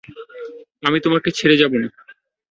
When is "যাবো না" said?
1.57-1.87